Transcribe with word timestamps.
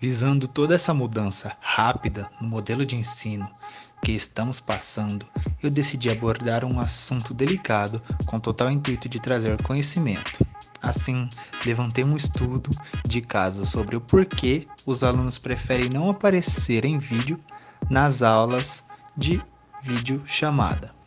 Visando 0.00 0.48
toda 0.48 0.74
essa 0.74 0.94
mudança 0.94 1.52
rápida 1.60 2.30
no 2.40 2.48
modelo 2.48 2.86
de 2.86 2.96
ensino 2.96 3.46
que 4.02 4.12
estamos 4.12 4.58
passando, 4.58 5.26
eu 5.62 5.70
decidi 5.70 6.08
abordar 6.08 6.64
um 6.64 6.80
assunto 6.80 7.34
delicado 7.34 8.00
com 8.24 8.40
total 8.40 8.70
intuito 8.70 9.10
de 9.10 9.20
trazer 9.20 9.62
conhecimento. 9.62 10.42
Assim, 10.80 11.28
levantei 11.66 12.02
um 12.02 12.16
estudo 12.16 12.70
de 13.06 13.20
caso 13.20 13.66
sobre 13.66 13.94
o 13.94 14.00
porquê 14.00 14.66
os 14.86 15.02
alunos 15.02 15.36
preferem 15.36 15.90
não 15.90 16.08
aparecer 16.08 16.86
em 16.86 16.96
vídeo 16.96 17.38
nas 17.90 18.22
aulas 18.22 18.82
de 19.14 19.42
vídeo 19.82 20.22
chamada. 20.24 20.98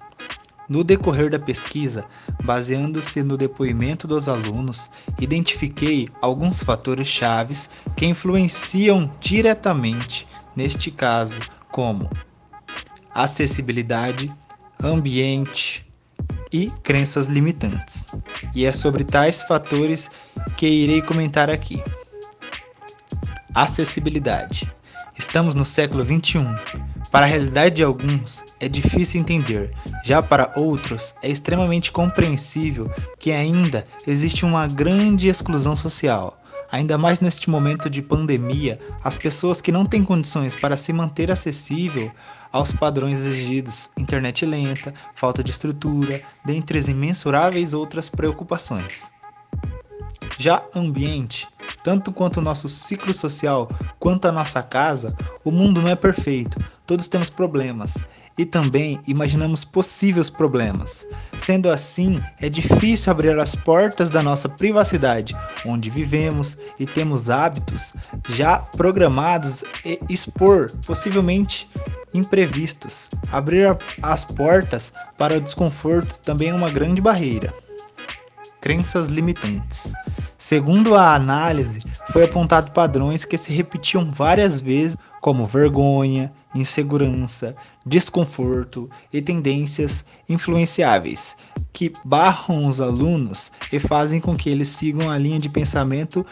No 0.74 0.84
decorrer 0.84 1.30
da 1.30 1.38
pesquisa, 1.38 2.04
baseando-se 2.44 3.22
no 3.22 3.38
depoimento 3.38 4.08
dos 4.08 4.28
alunos, 4.28 4.90
identifiquei 5.20 6.10
alguns 6.20 6.64
fatores 6.64 7.08
chaves 7.08 7.70
que 7.96 8.08
influenciam 8.08 9.08
diretamente 9.20 10.28
neste 10.56 10.90
caso, 10.90 11.40
como 11.72 12.10
acessibilidade, 13.14 14.34
ambiente 14.84 15.86
e 16.52 16.72
crenças 16.82 17.28
limitantes. 17.28 18.04
E 18.56 18.66
é 18.66 18.72
sobre 18.72 19.04
tais 19.04 19.44
fatores 19.44 20.10
que 20.58 20.66
irei 20.66 21.04
comentar 21.04 21.52
aqui. 21.52 21.84
Acessibilidade. 23.54 24.74
Estamos 25.16 25.54
no 25.54 25.64
século 25.64 26.04
21 26.04 26.56
para 27.14 27.28
a 27.28 27.30
realidade 27.30 27.76
de 27.76 27.84
alguns, 27.84 28.44
é 28.60 28.68
difícil 28.68 29.22
entender, 29.22 29.72
já 30.04 30.20
para 30.20 30.52
outros, 30.56 31.14
é 31.22 31.30
extremamente 31.30 31.92
compreensível 31.92 32.90
que 33.20 33.32
ainda 33.32 33.86
existe 34.08 34.44
uma 34.44 34.66
grande 34.66 35.28
exclusão 35.28 35.76
social. 35.76 36.42
Ainda 36.72 36.98
mais 36.98 37.20
neste 37.20 37.52
momento 37.52 37.88
de 37.88 38.02
pandemia, 38.02 38.80
as 39.04 39.16
pessoas 39.16 39.62
que 39.62 39.72
não 39.72 39.86
têm 39.86 40.04
condições 40.04 40.56
para 40.56 40.76
se 40.76 40.92
manter 40.92 41.30
acessível 41.30 42.12
aos 42.52 42.72
padrões 42.72 43.20
exigidos, 43.20 43.92
internet 43.96 44.44
lenta, 44.44 44.92
falta 45.14 45.44
de 45.44 45.52
estrutura, 45.52 46.20
dentre 46.44 46.80
as 46.80 46.88
imensuráveis 46.88 47.76
outras 47.76 48.10
preocupações. 48.10 49.08
Já 50.36 50.64
ambiente, 50.76 51.48
tanto 51.84 52.12
quanto 52.12 52.38
o 52.38 52.42
nosso 52.42 52.68
ciclo 52.68 53.14
social, 53.14 53.70
quanto 54.00 54.28
a 54.28 54.32
nossa 54.32 54.64
casa, 54.64 55.16
o 55.44 55.52
mundo 55.52 55.80
não 55.80 55.90
é 55.90 55.96
perfeito, 55.96 56.60
todos 56.86 57.08
temos 57.08 57.30
problemas 57.30 58.06
e 58.38 58.46
também 58.46 59.00
imaginamos 59.08 59.64
possíveis 59.64 60.30
problemas. 60.30 61.06
Sendo 61.38 61.70
assim, 61.70 62.22
é 62.40 62.50
difícil 62.50 63.12
abrir 63.12 63.38
as 63.38 63.56
portas 63.56 64.10
da 64.10 64.24
nossa 64.24 64.50
privacidade, 64.50 65.36
onde 65.66 65.90
vivemos 65.90 66.58
e 66.80 66.86
temos 66.86 67.30
hábitos 67.30 67.94
já 68.30 68.58
programados 68.58 69.64
e 69.86 70.00
expor 70.10 70.72
possivelmente 70.86 71.70
imprevistos. 72.14 73.10
Abrir 73.32 73.78
as 74.02 74.26
portas 74.26 74.94
para 75.18 75.38
o 75.38 75.42
desconforto 75.42 76.20
também 76.20 76.50
é 76.50 76.54
uma 76.54 76.70
grande 76.70 77.02
barreira. 77.02 77.54
Crenças 78.62 79.08
limitantes. 79.08 79.92
Segundo 80.38 80.96
a 80.96 81.16
análise, 81.16 81.82
foi 82.14 82.26
apontado 82.26 82.70
padrões 82.70 83.26
que 83.26 83.36
se 83.40 83.52
repetiam 83.52 84.12
várias 84.12 84.62
vezes, 84.62 84.96
como 85.20 85.48
vergonha, 85.48 86.32
insegurança, 86.54 87.56
desconforto 87.84 88.88
e 89.12 89.20
tendências 89.20 90.06
influenciáveis, 90.30 91.36
que 91.74 91.92
barram 92.06 92.68
os 92.68 92.80
alunos 92.80 93.52
e 93.72 93.80
fazem 93.80 94.22
com 94.22 94.38
que 94.38 94.48
eles 94.48 94.68
sigam 94.68 95.10
a 95.10 95.18
linha 95.18 95.40
de 95.40 95.50
pensamento 95.50 96.24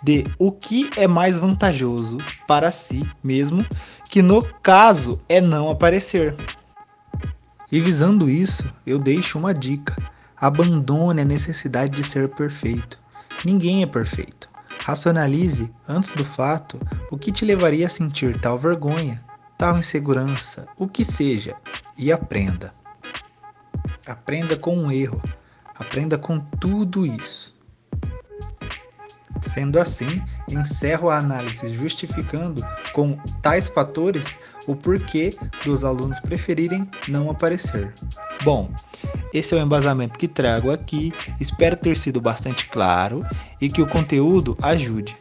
de 0.00 0.22
o 0.38 0.52
que 0.52 0.88
é 0.96 1.08
mais 1.08 1.40
vantajoso 1.40 2.18
para 2.46 2.70
si 2.70 3.04
mesmo, 3.20 3.66
que 4.08 4.22
no 4.22 4.44
caso 4.62 5.20
é 5.28 5.40
não 5.40 5.68
aparecer. 5.68 6.36
E 7.72 7.80
visando 7.80 8.30
isso, 8.30 8.64
eu 8.86 8.96
deixo 8.96 9.40
uma 9.40 9.52
dica: 9.52 9.96
abandone 10.36 11.22
a 11.22 11.24
necessidade 11.24 11.96
de 11.96 12.04
ser 12.04 12.28
perfeito. 12.28 12.96
Ninguém 13.44 13.82
é 13.82 13.86
perfeito. 13.86 14.54
Racionalize, 14.86 15.68
antes 15.88 16.12
do 16.12 16.24
fato, 16.24 16.80
o 17.10 17.18
que 17.18 17.32
te 17.32 17.44
levaria 17.44 17.86
a 17.86 17.88
sentir 17.88 18.40
tal 18.40 18.56
vergonha, 18.56 19.20
tal 19.58 19.76
insegurança, 19.76 20.68
o 20.78 20.86
que 20.86 21.02
seja, 21.02 21.56
e 21.98 22.12
aprenda. 22.12 22.72
Aprenda 24.06 24.56
com 24.56 24.76
um 24.76 24.92
erro. 24.92 25.20
Aprenda 25.74 26.16
com 26.16 26.38
tudo 26.38 27.04
isso. 27.04 27.52
Sendo 29.42 29.80
assim, 29.80 30.22
encerro 30.48 31.10
a 31.10 31.18
análise 31.18 31.68
justificando 31.74 32.64
com 32.92 33.16
tais 33.42 33.68
fatores 33.68 34.38
o 34.68 34.76
porquê 34.76 35.36
dos 35.64 35.82
alunos 35.82 36.20
preferirem 36.20 36.88
não 37.08 37.28
aparecer. 37.28 37.92
Bom, 38.44 38.70
esse 39.32 39.54
é 39.54 39.58
o 39.58 39.62
embasamento 39.62 40.18
que 40.18 40.28
trago 40.28 40.70
aqui. 40.70 41.12
Espero 41.40 41.76
ter 41.76 41.96
sido 41.96 42.20
bastante 42.20 42.68
claro 42.68 43.24
e 43.60 43.68
que 43.68 43.82
o 43.82 43.86
conteúdo 43.86 44.56
ajude. 44.62 45.16